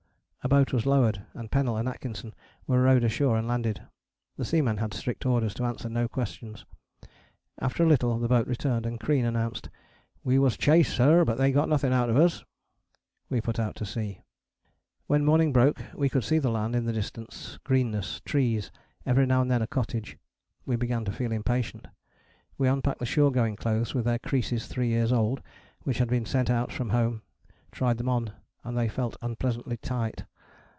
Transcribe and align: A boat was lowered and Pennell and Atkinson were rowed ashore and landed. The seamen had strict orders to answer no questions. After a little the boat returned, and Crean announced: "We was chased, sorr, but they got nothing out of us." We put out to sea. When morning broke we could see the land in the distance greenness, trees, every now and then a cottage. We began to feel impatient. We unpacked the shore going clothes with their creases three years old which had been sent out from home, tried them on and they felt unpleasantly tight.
A 0.43 0.49
boat 0.49 0.73
was 0.73 0.87
lowered 0.87 1.21
and 1.35 1.51
Pennell 1.51 1.77
and 1.77 1.87
Atkinson 1.87 2.33
were 2.65 2.81
rowed 2.81 3.03
ashore 3.03 3.37
and 3.37 3.47
landed. 3.47 3.83
The 4.37 4.43
seamen 4.43 4.77
had 4.77 4.91
strict 4.91 5.23
orders 5.23 5.53
to 5.53 5.63
answer 5.65 5.87
no 5.87 6.07
questions. 6.07 6.65
After 7.59 7.83
a 7.83 7.87
little 7.87 8.17
the 8.17 8.27
boat 8.27 8.47
returned, 8.47 8.87
and 8.87 8.99
Crean 8.99 9.23
announced: 9.23 9.69
"We 10.23 10.39
was 10.39 10.57
chased, 10.57 10.95
sorr, 10.95 11.25
but 11.25 11.37
they 11.37 11.51
got 11.51 11.69
nothing 11.69 11.93
out 11.93 12.09
of 12.09 12.17
us." 12.17 12.43
We 13.29 13.39
put 13.39 13.59
out 13.59 13.75
to 13.77 13.85
sea. 13.85 14.23
When 15.05 15.23
morning 15.23 15.53
broke 15.53 15.79
we 15.93 16.09
could 16.09 16.23
see 16.23 16.39
the 16.39 16.49
land 16.49 16.75
in 16.75 16.85
the 16.85 16.91
distance 16.93 17.59
greenness, 17.63 18.19
trees, 18.25 18.71
every 19.05 19.27
now 19.27 19.43
and 19.43 19.51
then 19.51 19.61
a 19.61 19.67
cottage. 19.67 20.17
We 20.65 20.75
began 20.75 21.05
to 21.05 21.11
feel 21.11 21.31
impatient. 21.31 21.85
We 22.57 22.67
unpacked 22.67 22.97
the 22.99 23.05
shore 23.05 23.31
going 23.31 23.57
clothes 23.57 23.93
with 23.93 24.05
their 24.05 24.17
creases 24.17 24.65
three 24.65 24.87
years 24.87 25.13
old 25.13 25.43
which 25.83 25.99
had 25.99 26.09
been 26.09 26.25
sent 26.25 26.49
out 26.49 26.71
from 26.71 26.89
home, 26.89 27.21
tried 27.71 27.99
them 27.99 28.09
on 28.09 28.33
and 28.63 28.75
they 28.75 28.89
felt 28.89 29.17
unpleasantly 29.21 29.77
tight. 29.77 30.23